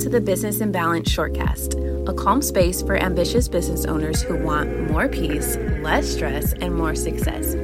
[0.00, 4.90] to the Business and Balance Shortcast, a calm space for ambitious business owners who want
[4.90, 7.54] more peace, less stress, and more success.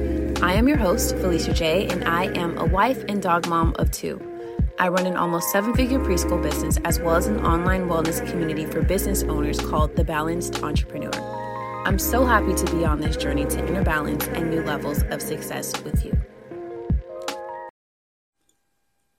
[0.43, 3.89] I am your host, Felicia J, and I am a wife and dog mom of
[3.89, 4.21] two.
[4.77, 8.67] I run an almost seven figure preschool business as well as an online wellness community
[8.67, 11.09] for business owners called The Balanced Entrepreneur.
[11.87, 15.23] I'm so happy to be on this journey to inner balance and new levels of
[15.23, 16.15] success with you.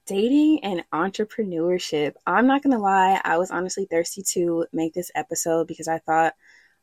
[0.09, 2.15] Dating and entrepreneurship.
[2.27, 5.99] I'm not going to lie, I was honestly thirsty to make this episode because I
[5.99, 6.33] thought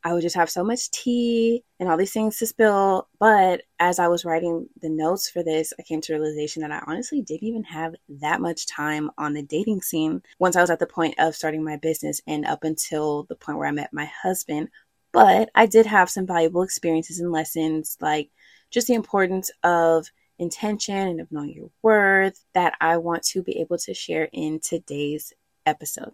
[0.03, 3.07] I would just have so much tea and all these things to spill.
[3.19, 6.83] But as I was writing the notes for this, I came to realization that I
[6.85, 10.77] honestly didn't even have that much time on the dating scene once I was at
[10.77, 14.05] the point of starting my business and up until the point where I met my
[14.21, 14.69] husband.
[15.11, 18.29] But I did have some valuable experiences and lessons, like
[18.69, 23.59] just the importance of intention and of knowing your worth that I want to be
[23.59, 25.33] able to share in today's
[25.65, 26.13] episode.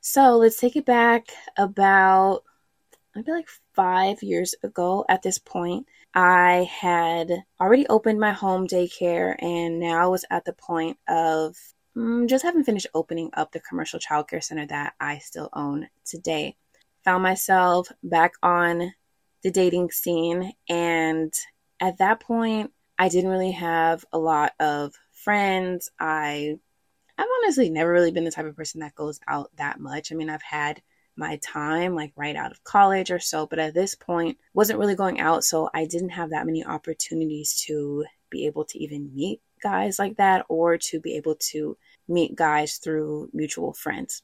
[0.00, 2.42] So let's take it back about
[3.16, 8.66] I maybe like five years ago at this point, I had already opened my home
[8.66, 11.56] daycare and now I was at the point of
[11.96, 16.56] mm, just having finished opening up the commercial childcare center that I still own today.
[17.04, 18.92] Found myself back on
[19.42, 21.32] the dating scene and
[21.80, 25.90] at that point I didn't really have a lot of friends.
[25.98, 26.58] I
[27.18, 30.12] I've honestly never really been the type of person that goes out that much.
[30.12, 30.82] I mean, I've had
[31.16, 34.94] my time like right out of college or so but at this point wasn't really
[34.94, 39.40] going out so i didn't have that many opportunities to be able to even meet
[39.62, 41.76] guys like that or to be able to
[42.08, 44.22] meet guys through mutual friends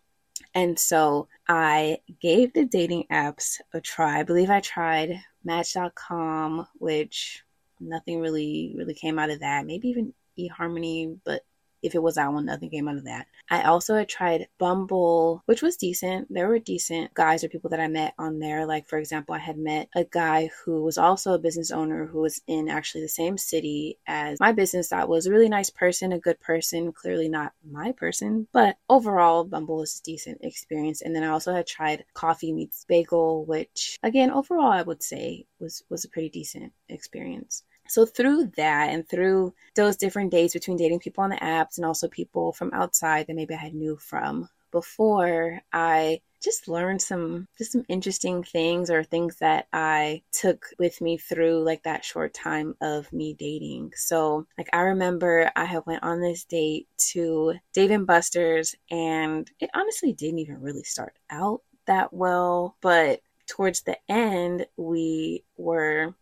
[0.55, 7.43] and so i gave the dating apps a try i believe i tried match.com which
[7.83, 11.43] nothing really really came out of that maybe even eharmony but
[11.83, 13.27] if it was that one, nothing came out of that.
[13.51, 16.33] I also had tried Bumble, which was decent.
[16.33, 18.65] There were decent guys or people that I met on there.
[18.67, 22.21] Like, for example, I had met a guy who was also a business owner who
[22.21, 26.13] was in actually the same city as my business that was a really nice person,
[26.13, 31.03] a good person, clearly not my person, but overall, Bumble was a decent experience.
[31.03, 35.47] And then I also had tried Coffee Meets Bagel, which again, overall, I would say
[35.59, 37.65] was was a pretty decent experience.
[37.93, 41.85] So through that and through those different days between dating people on the apps and
[41.85, 47.49] also people from outside that maybe I had knew from before, I just learned some
[47.59, 52.33] just some interesting things or things that I took with me through like that short
[52.33, 53.93] time of me dating.
[53.95, 59.51] So like I remember I had went on this date to Dave and Buster's and
[59.61, 66.15] it honestly didn't even really start out that well, but towards the end we were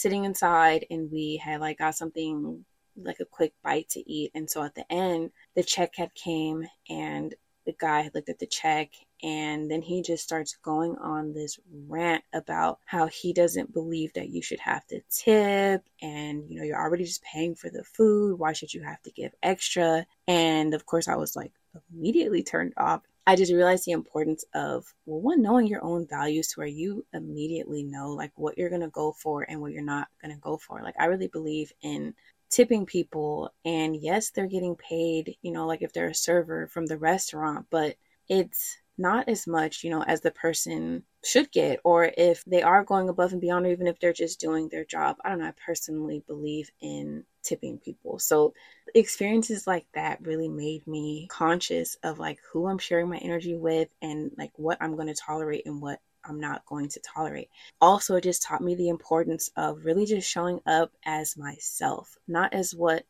[0.00, 2.64] sitting inside and we had like got something
[2.96, 4.30] like a quick bite to eat.
[4.34, 7.34] And so at the end, the check had came and
[7.66, 8.90] the guy had looked at the check
[9.22, 14.30] and then he just starts going on this rant about how he doesn't believe that
[14.30, 18.38] you should have to tip and you know you're already just paying for the food
[18.38, 21.52] why should you have to give extra and of course i was like
[21.92, 26.48] immediately turned off I just realized the importance of, well, one, knowing your own values
[26.48, 29.84] to where you immediately know like what you're going to go for and what you're
[29.84, 30.82] not going to go for.
[30.82, 32.12] Like, I really believe in
[32.50, 33.54] tipping people.
[33.64, 37.66] And yes, they're getting paid, you know, like if they're a server from the restaurant,
[37.70, 37.94] but
[38.28, 42.82] it's not as much, you know, as the person should get, or if they are
[42.82, 45.18] going above and beyond, or even if they're just doing their job.
[45.24, 45.46] I don't know.
[45.46, 48.18] I personally believe in tipping people.
[48.18, 48.54] So
[48.94, 53.88] experiences like that really made me conscious of like who I'm sharing my energy with
[54.02, 57.48] and like what I'm going to tolerate and what I'm not going to tolerate.
[57.80, 62.52] Also, it just taught me the importance of really just showing up as myself, not
[62.52, 63.04] as what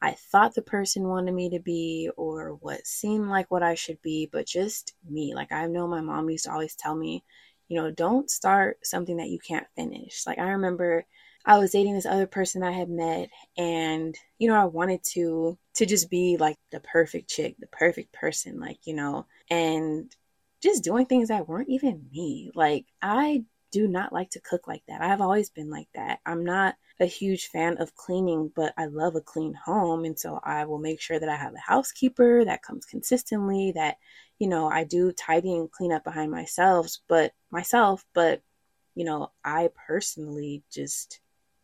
[0.00, 4.02] I thought the person wanted me to be or what seemed like what I should
[4.02, 5.32] be, but just me.
[5.34, 7.22] Like I know my mom used to always tell me,
[7.68, 10.26] you know, don't start something that you can't finish.
[10.26, 11.06] Like I remember
[11.44, 15.58] I was dating this other person I had met and you know I wanted to
[15.74, 20.14] to just be like the perfect chick, the perfect person like, you know, and
[20.62, 22.50] just doing things that weren't even me.
[22.54, 25.00] Like I do not like to cook like that.
[25.00, 26.20] I've always been like that.
[26.26, 30.38] I'm not a huge fan of cleaning, but I love a clean home and so
[30.44, 33.96] I will make sure that I have a housekeeper that comes consistently that
[34.38, 38.42] you know, I do tidy and clean up behind myself, but myself, but
[38.94, 41.20] you know, I personally just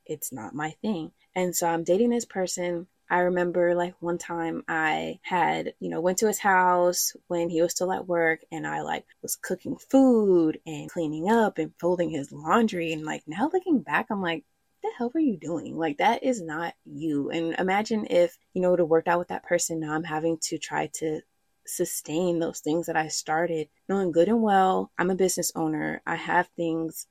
[0.09, 1.13] it's not my thing.
[1.35, 2.87] And so I'm dating this person.
[3.11, 7.63] I remember like one time I had, you know, went to his house when he
[7.63, 12.11] was still at work and I like was cooking food and cleaning up and folding
[12.11, 12.93] his laundry.
[12.93, 14.45] And like now looking back, I'm like,
[14.83, 15.77] the hell were you doing?
[15.77, 17.31] Like that is not you.
[17.31, 19.81] And imagine if, you know, it worked out with that person.
[19.81, 21.21] Now I'm having to try to
[21.67, 26.03] sustain those things that I started, knowing good and well I'm a business owner.
[26.07, 27.07] I have things,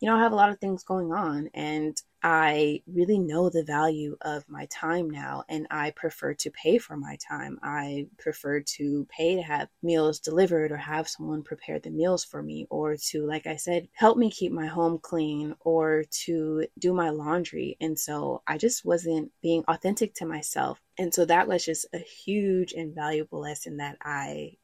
[0.00, 1.96] you know, I have a lot of things going on, and
[2.28, 6.96] I really know the value of my time now, and I prefer to pay for
[6.96, 7.60] my time.
[7.62, 12.42] I prefer to pay to have meals delivered or have someone prepare the meals for
[12.42, 16.92] me, or to, like I said, help me keep my home clean or to do
[16.92, 17.76] my laundry.
[17.80, 20.80] And so I just wasn't being authentic to myself.
[20.98, 24.56] And so that was just a huge and valuable lesson that I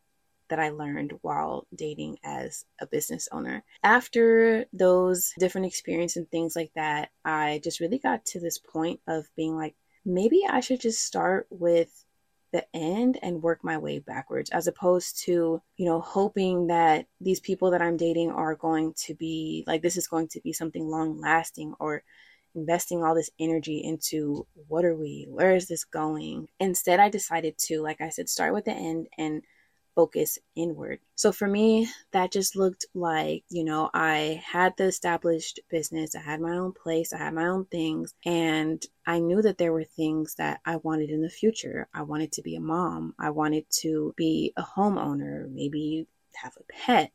[0.52, 3.64] that I learned while dating as a business owner.
[3.82, 9.00] After those different experiences and things like that, I just really got to this point
[9.06, 12.04] of being like, maybe I should just start with
[12.52, 17.40] the end and work my way backwards as opposed to you know hoping that these
[17.40, 20.86] people that i'm dating are going to be like this is going to be something
[20.86, 22.02] long lasting or
[22.54, 27.56] investing all this energy into what are we where is this going instead i decided
[27.56, 29.40] to like i said start with the end and
[29.94, 31.00] focus inward.
[31.14, 36.20] So for me, that just looked like, you know, I had the established business, I
[36.20, 39.84] had my own place, I had my own things, and I knew that there were
[39.84, 41.88] things that I wanted in the future.
[41.94, 46.72] I wanted to be a mom, I wanted to be a homeowner, maybe have a
[46.72, 47.12] pet.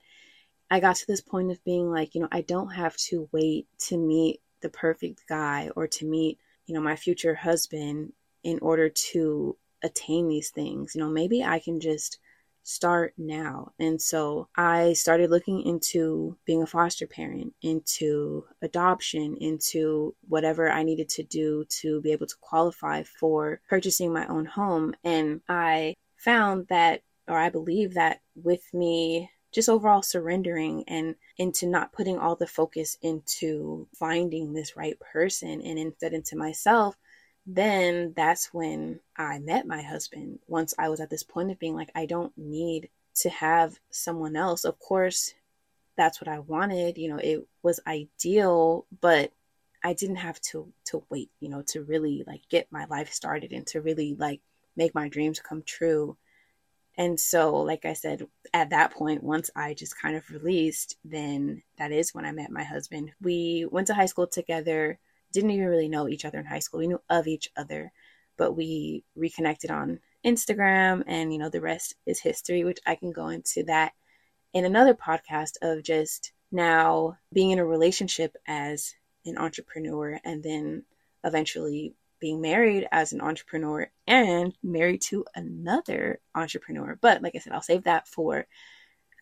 [0.70, 3.68] I got to this point of being like, you know, I don't have to wait
[3.88, 8.14] to meet the perfect guy or to meet, you know, my future husband
[8.44, 10.94] in order to attain these things.
[10.94, 12.20] You know, maybe I can just
[12.68, 13.72] start now.
[13.80, 20.84] And so I started looking into being a foster parent, into adoption, into whatever I
[20.84, 24.96] needed to do to be able to qualify for purchasing my own home.
[25.06, 31.68] And I found that, or I believe that with me just overall surrendering and into
[31.68, 36.96] not putting all the focus into finding this right person and instead into myself
[37.48, 40.40] then that's when I met my husband.
[40.48, 44.36] Once I was at this point of being like, I don't need to have someone
[44.36, 44.66] else.
[44.66, 45.34] Of course,
[45.96, 46.98] that's what I wanted.
[46.98, 49.32] You know, it was ideal, but
[49.82, 53.54] I didn't have to to wait, you know, to really like get my life started
[53.54, 54.42] and to really like
[54.76, 56.18] make my dreams come true.
[56.98, 61.62] And so, like I said, at that point, once I just kind of released, then
[61.78, 63.12] that is when I met my husband.
[63.22, 65.00] We went to high school together
[65.32, 66.80] didn't even really know each other in high school.
[66.80, 67.92] We knew of each other,
[68.38, 73.12] but we reconnected on Instagram, and you know, the rest is history, which I can
[73.12, 73.94] go into that
[74.54, 78.96] in another podcast of just now being in a relationship as
[79.26, 80.84] an entrepreneur and then
[81.24, 86.98] eventually being married as an entrepreneur and married to another entrepreneur.
[87.00, 88.48] But like I said, I'll save that for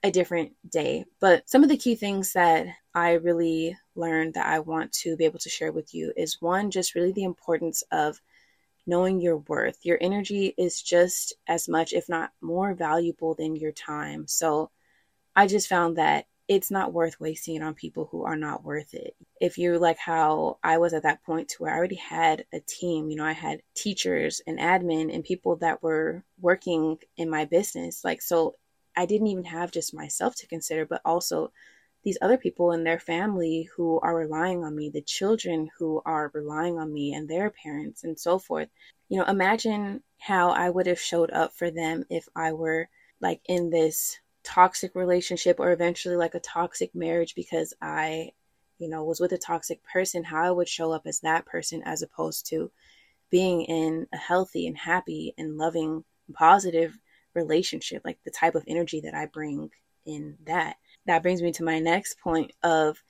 [0.04, 1.06] a different day.
[1.20, 5.26] But some of the key things that I really learned that I want to be
[5.26, 8.22] able to share with you is one, just really the importance of
[8.88, 9.80] knowing your worth.
[9.84, 14.28] Your energy is just as much, if not more valuable than your time.
[14.28, 14.70] So
[15.36, 18.94] I just found that it's not worth wasting it on people who are not worth
[18.94, 19.16] it.
[19.42, 22.60] If you're like how I was at that point to where I already had a
[22.60, 27.46] team, you know, I had teachers and admin and people that were working in my
[27.46, 28.04] business.
[28.04, 28.56] Like, so
[28.96, 31.52] I didn't even have just myself to consider, but also
[32.06, 36.32] these other people in their family who are relying on me, the children who are
[36.36, 38.70] relying on me and their parents and so forth.
[39.10, 42.88] You know, imagine how I would have showed up for them if I were
[43.22, 48.34] like in this toxic relationship or eventually like a toxic marriage because I,
[48.78, 51.82] you know, was with a toxic person, how I would show up as that person
[51.86, 52.72] as opposed to
[53.32, 56.04] being in a healthy and happy and loving,
[56.34, 57.00] positive
[57.34, 59.72] relationship, like the type of energy that I bring
[60.06, 60.78] in that.
[61.06, 63.02] That brings me to my next point of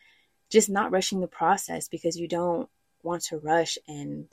[0.52, 2.70] just not rushing the process because you don't
[3.04, 4.28] want to rush and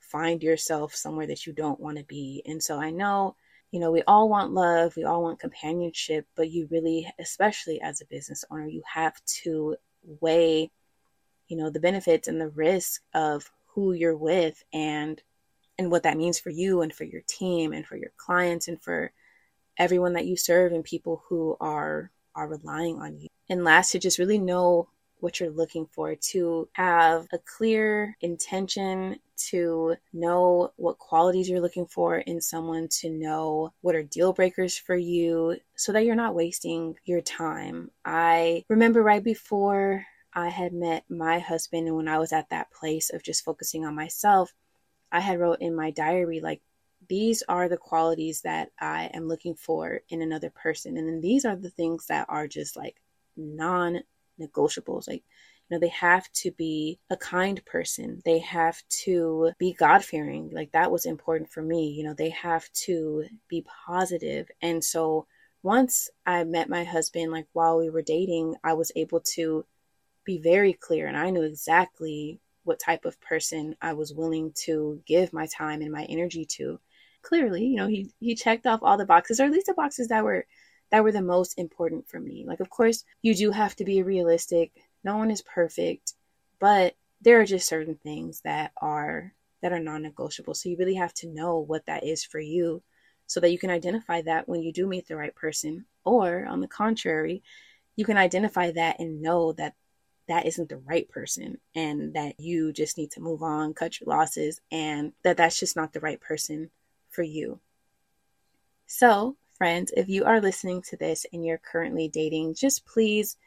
[0.00, 2.42] find yourself somewhere that you don't want to be.
[2.46, 3.36] And so I know,
[3.70, 8.00] you know, we all want love, we all want companionship, but you really, especially as
[8.00, 9.76] a business owner, you have to
[10.20, 10.70] weigh,
[11.48, 15.22] you know, the benefits and the risk of who you're with and
[15.78, 18.80] and what that means for you and for your team and for your clients and
[18.80, 19.12] for
[19.76, 23.28] everyone that you serve and people who are are relying on you.
[23.48, 24.88] And last, to just really know
[25.20, 31.86] what you're looking for, to have a clear intention, to know what qualities you're looking
[31.86, 36.34] for in someone, to know what are deal breakers for you so that you're not
[36.34, 37.90] wasting your time.
[38.04, 42.70] I remember right before I had met my husband and when I was at that
[42.70, 44.52] place of just focusing on myself,
[45.10, 46.60] I had wrote in my diary like
[47.08, 50.96] these are the qualities that I am looking for in another person.
[50.96, 52.96] And then these are the things that are just like
[53.36, 54.00] non
[54.40, 55.08] negotiables.
[55.08, 55.22] Like,
[55.68, 58.22] You know, they have to be a kind person.
[58.24, 60.50] They have to be God fearing.
[60.52, 61.88] Like that was important for me.
[61.90, 64.50] You know, they have to be positive.
[64.62, 65.26] And so
[65.62, 69.64] once I met my husband, like while we were dating, I was able to
[70.24, 75.00] be very clear and I knew exactly what type of person I was willing to
[75.06, 76.80] give my time and my energy to.
[77.26, 80.08] Clearly, you know, he he checked off all the boxes, or at least the boxes
[80.08, 80.46] that were
[80.90, 82.44] that were the most important for me.
[82.46, 84.70] Like of course, you do have to be realistic.
[85.02, 86.14] No one is perfect,
[86.60, 90.54] but there are just certain things that are that are non-negotiable.
[90.54, 92.82] So you really have to know what that is for you
[93.26, 95.86] so that you can identify that when you do meet the right person.
[96.04, 97.42] Or, on the contrary,
[97.96, 99.74] you can identify that and know that
[100.28, 104.14] that isn't the right person and that you just need to move on, cut your
[104.16, 106.70] losses, and that that's just not the right person
[107.16, 107.58] for you.
[108.86, 113.38] So, friends, if you are listening to this and you're currently dating, just please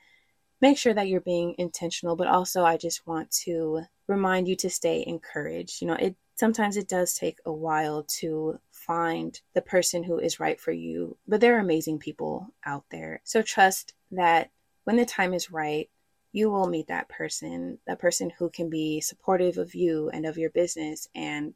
[0.60, 4.70] make sure that you're being intentional, but also I just want to remind you to
[4.72, 5.82] stay encouraged.
[5.82, 10.40] You know, it sometimes it does take a while to find the person who is
[10.40, 13.22] right for you, but there are amazing people out there.
[13.24, 14.50] So trust that
[14.86, 15.90] when the time is right,
[16.32, 20.38] you will meet that person, that person who can be supportive of you and of
[20.38, 21.54] your business and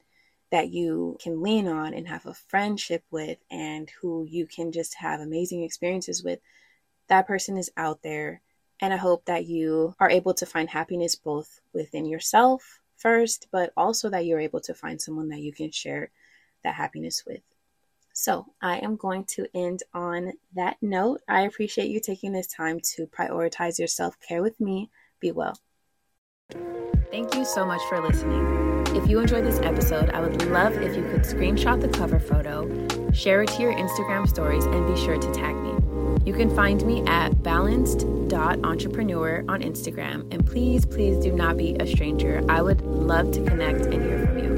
[0.53, 4.93] that you can lean on and have a friendship with and who you can just
[4.93, 6.37] have amazing experiences with.
[7.07, 8.39] That person is out there.
[8.79, 13.73] And I hope that you are able to find happiness both within yourself first, but
[13.75, 16.11] also that you're able to find someone that you can share
[16.63, 17.41] that happiness with.
[18.13, 21.21] So, I am going to end on that note.
[21.27, 24.91] I appreciate you taking this time to prioritize your self care with me.
[25.19, 25.57] Be well.
[27.09, 28.72] Thank you so much for listening.
[28.95, 32.67] If you enjoyed this episode, I would love if you could screenshot the cover photo,
[33.11, 35.71] share it to your Instagram stories, and be sure to tag me.
[36.25, 40.33] You can find me at balanced.entrepreneur on Instagram.
[40.33, 42.43] And please, please do not be a stranger.
[42.47, 44.53] I would love to connect and hear from you.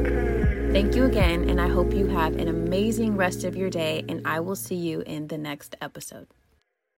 [0.71, 4.27] Thank you again, and I hope you have an amazing rest of your day, and
[4.27, 6.27] I will see you in the next episode.